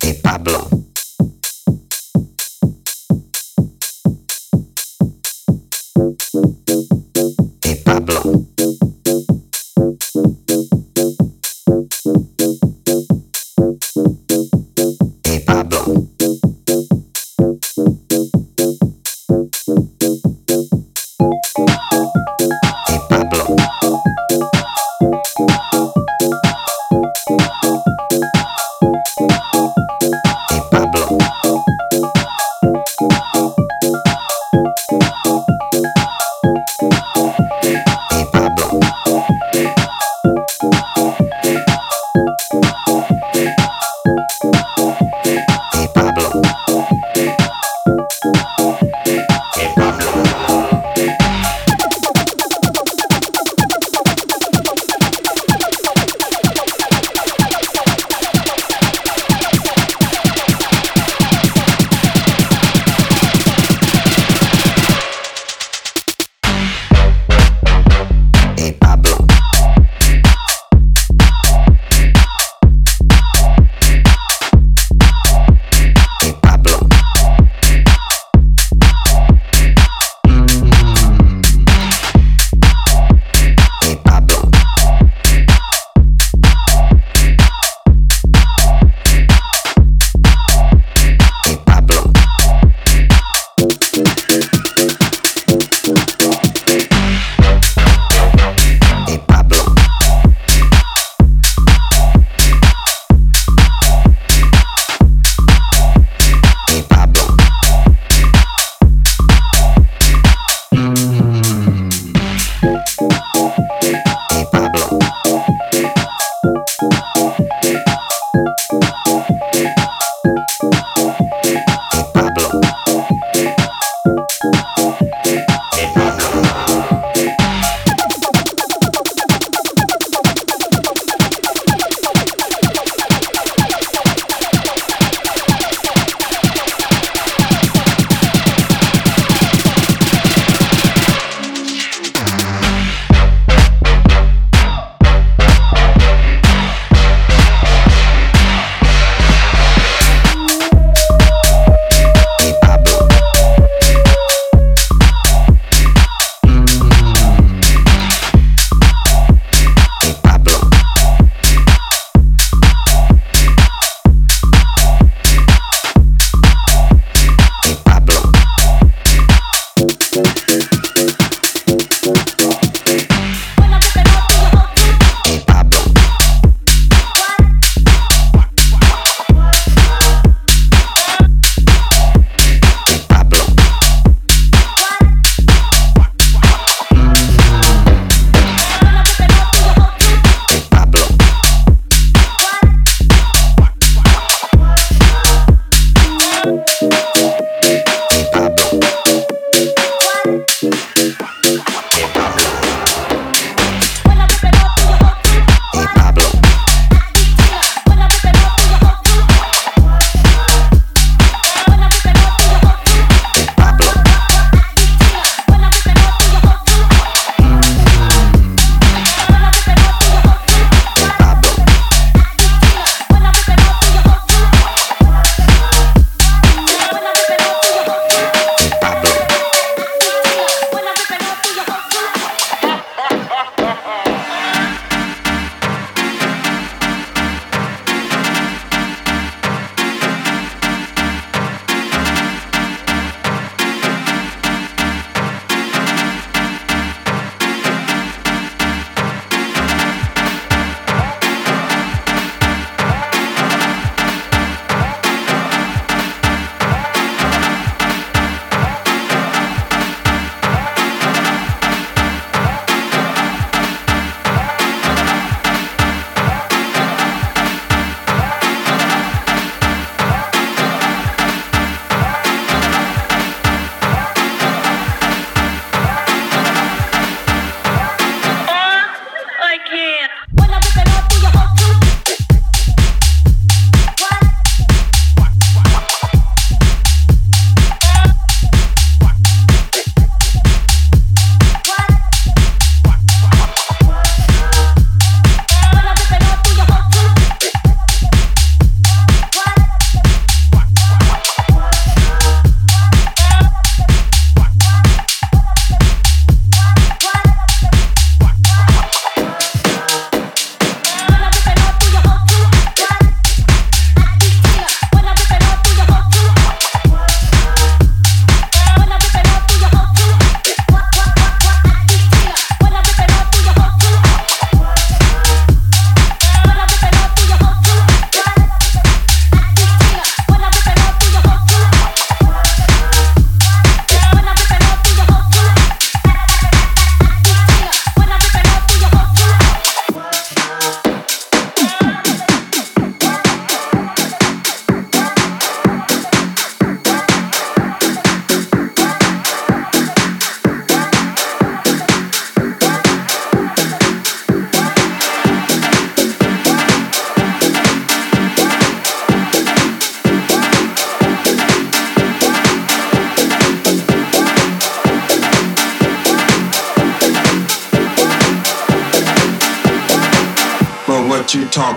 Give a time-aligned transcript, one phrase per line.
[0.00, 0.77] Hey Pablo.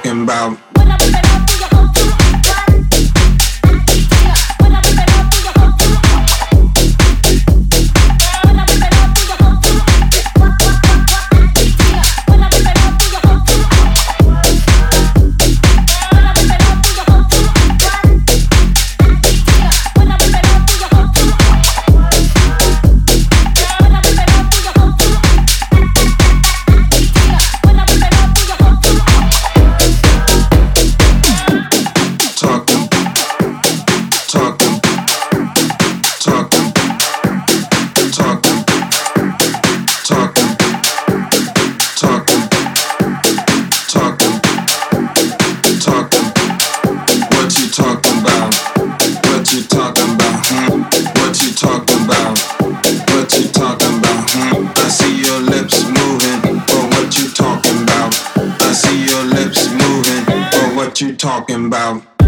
[0.01, 0.70] Talking about?
[61.21, 62.20] Talking about?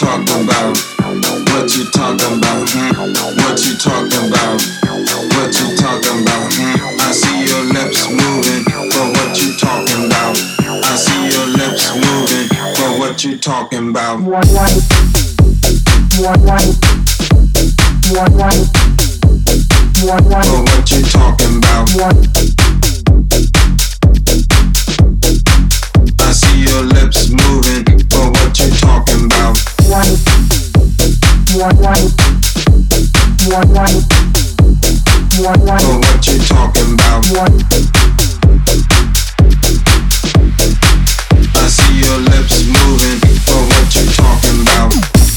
[0.00, 0.72] Talking about?
[1.52, 2.64] What you talking about?
[3.36, 4.56] What you talking about?
[5.36, 6.48] What you talking about?
[7.04, 10.40] I see your lips moving, but what you talking about?
[10.88, 14.20] I see your lips moving, but what you talking about?
[14.20, 14.40] For what
[20.88, 21.92] you talking about?
[26.18, 29.79] I see your lips moving, but what you talking about?
[29.90, 30.06] But
[35.98, 37.26] what you talking about?
[41.56, 45.29] I see your lips moving, but what you talking about?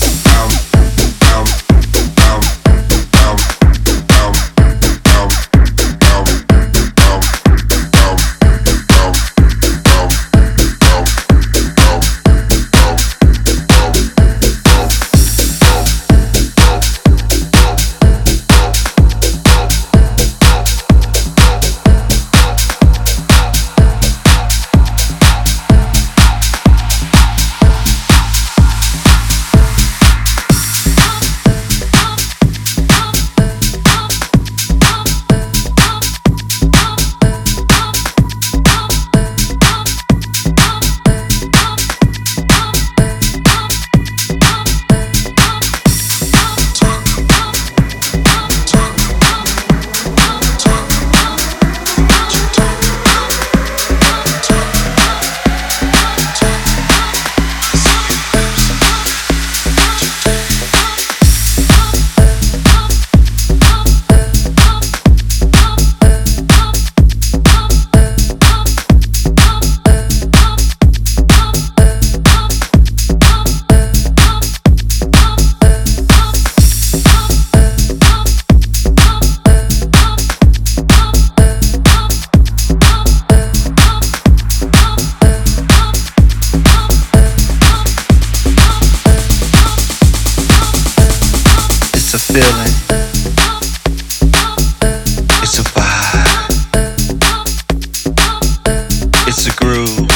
[99.64, 100.08] groove.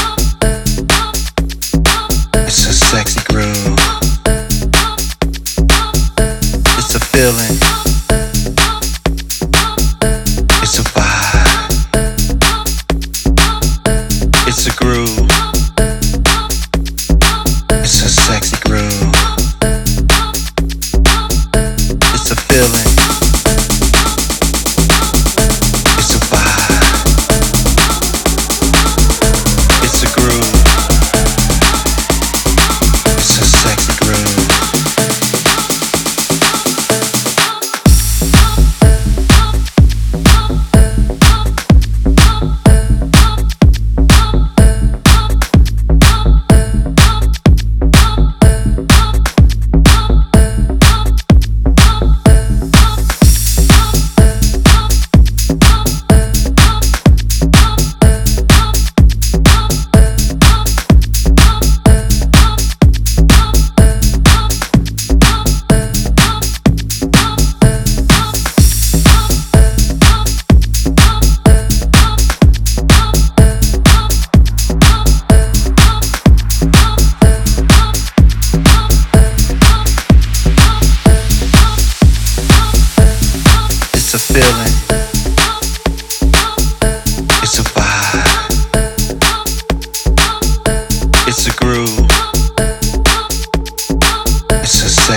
[2.46, 3.80] It's a sexy groove.
[6.78, 7.57] It's a feeling.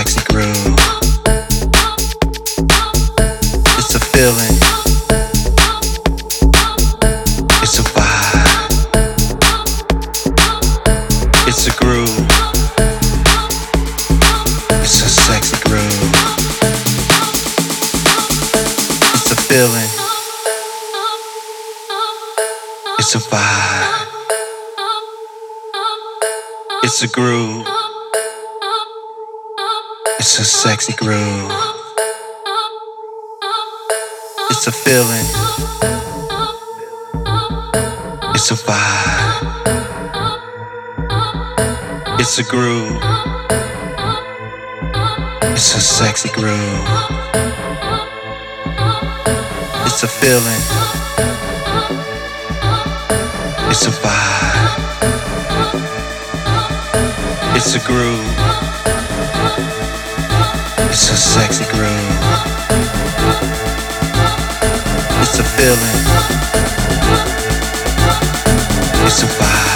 [0.01, 0.79] Sexy groove.
[3.77, 4.55] It's a feeling.
[7.61, 8.71] It's a vibe.
[11.47, 12.27] It's a groove.
[14.81, 16.13] It's a sexy groove.
[19.13, 19.91] It's a feeling.
[22.97, 24.07] It's a vibe.
[26.83, 27.80] It's a groove.
[30.23, 31.51] It's a sexy groove.
[34.51, 35.25] It's a feeling.
[38.35, 39.39] It's a vibe.
[42.19, 43.01] It's a groove.
[45.55, 46.87] It's a sexy groove.
[49.87, 50.61] It's a feeling.
[53.71, 54.85] It's a vibe.
[57.55, 58.50] It's a groove.
[60.93, 61.87] It's a sexy groove.
[65.21, 66.01] It's a feeling.
[69.05, 69.70] It's a vibe.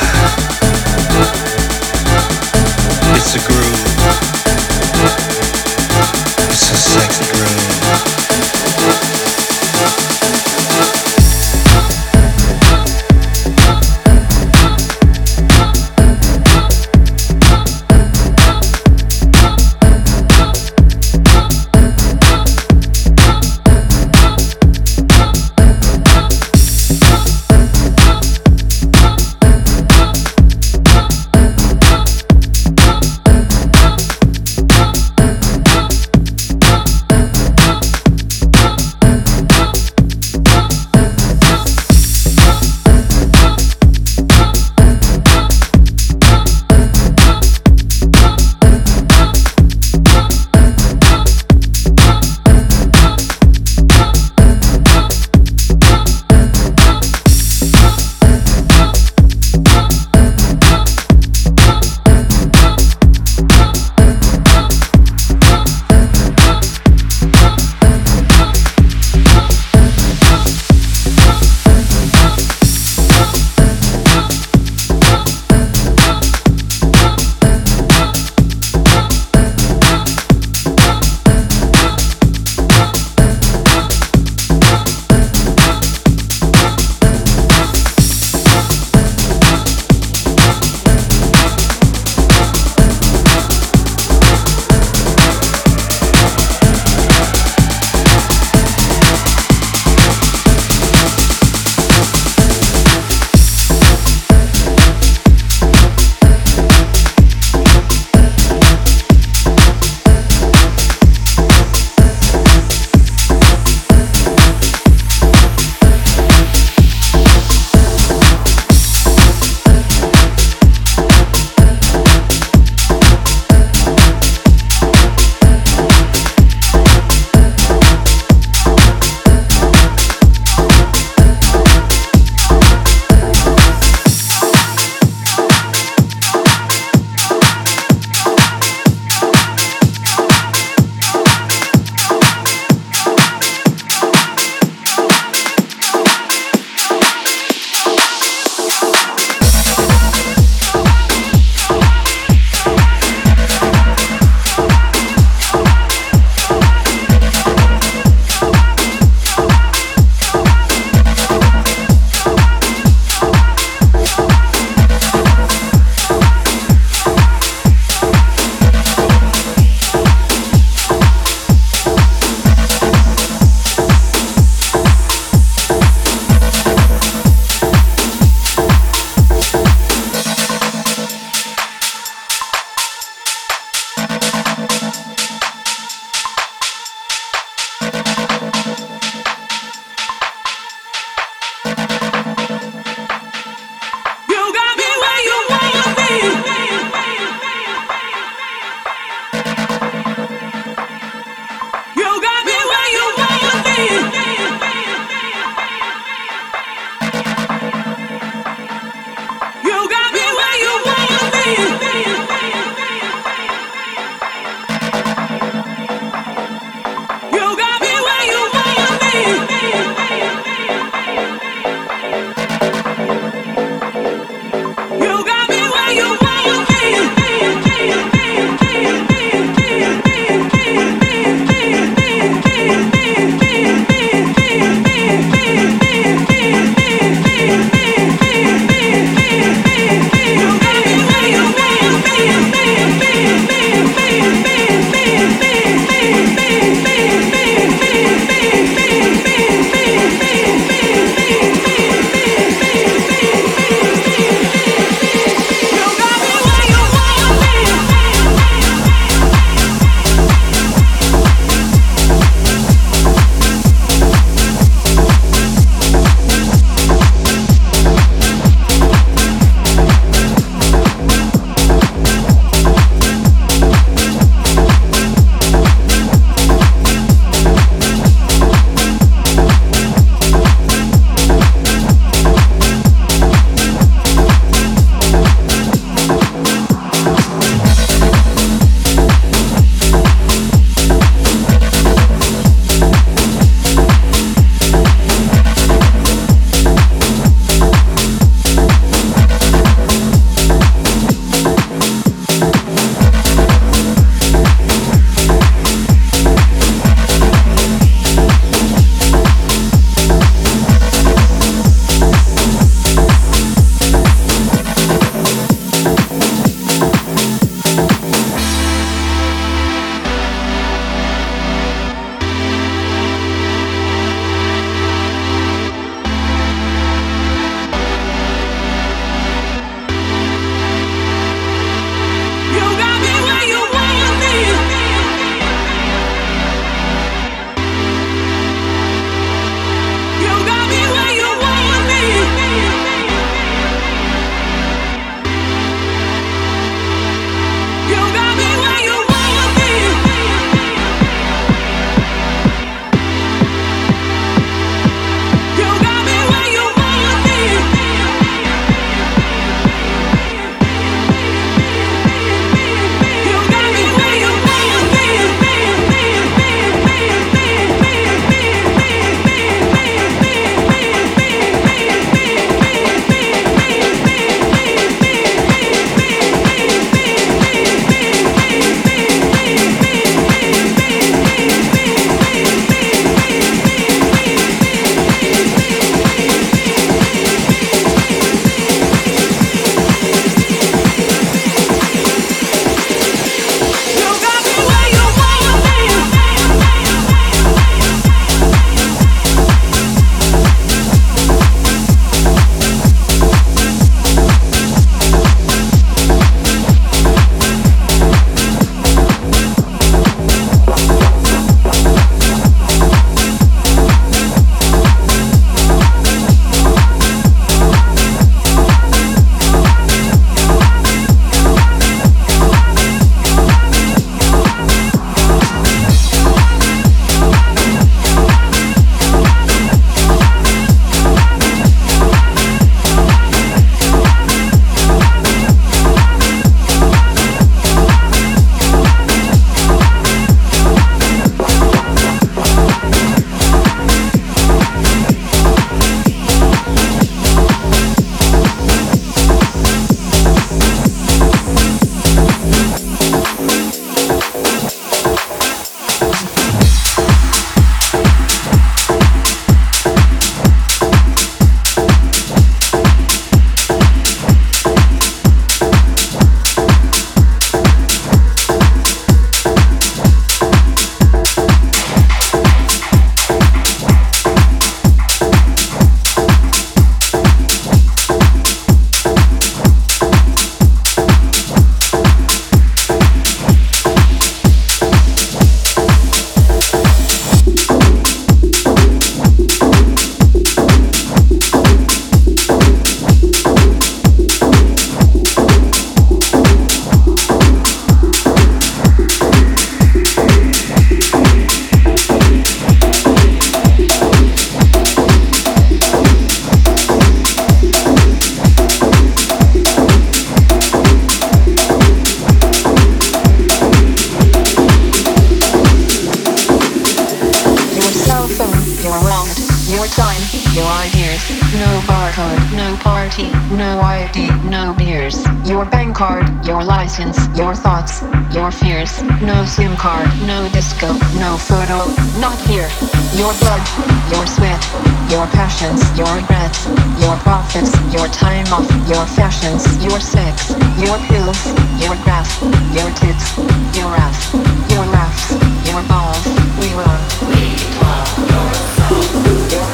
[518.91, 520.21] Wallet, your time,
[520.53, 521.21] your ideas.
[521.57, 525.25] No barcode, no party, no ID, no beers.
[525.45, 529.01] Your bank card, your license, your thoughts, your fears.
[529.21, 531.87] No SIM card, no disco, no photo,
[532.19, 532.69] not here.
[533.15, 533.63] Your blood,
[534.11, 534.61] your sweat,
[535.09, 536.65] your passions, your regrets,
[536.99, 541.39] your profits, your time off, your fashions, your sex, your pills,
[541.81, 542.41] your grass,
[542.75, 543.37] your tits,
[543.75, 544.33] your ass,
[544.69, 545.31] your laughs,
[545.69, 546.21] your balls.
[546.59, 546.95] We run.
[547.35, 549.65] Your house, your book, your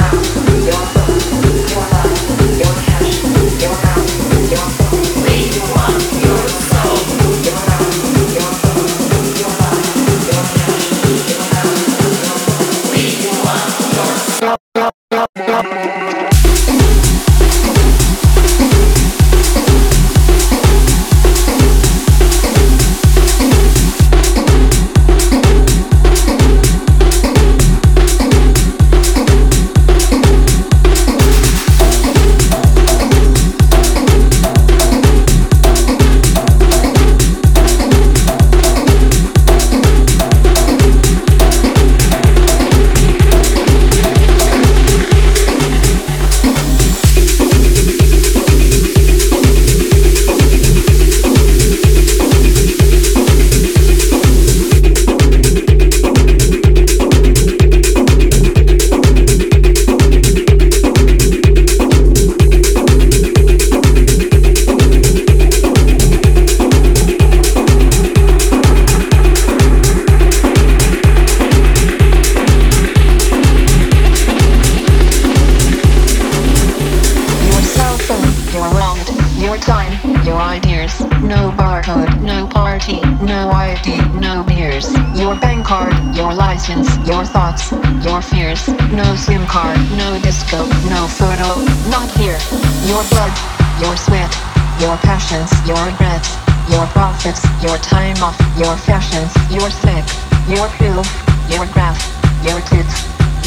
[85.82, 87.72] card, your license, your thoughts,
[88.06, 88.67] your fears.
[88.91, 91.50] No SIM card, no disco, no photo,
[91.89, 92.38] not here.
[92.86, 93.34] Your blood,
[93.82, 94.32] your sweat,
[94.80, 96.30] your passions, your regrets,
[96.70, 100.06] your profits, your time off, your fashions, your sick,
[100.48, 101.08] your proof,
[101.50, 102.00] your graph,
[102.46, 102.96] your tits,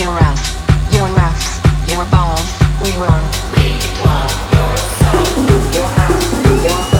[0.00, 0.42] your ass,
[0.92, 2.48] your laughs, your balls.
[2.82, 3.22] We run.
[3.54, 4.30] We love
[4.98, 5.44] soul,
[5.74, 6.93] Your house, your